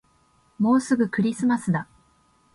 [0.57, 1.87] もうすぐクリスマスだ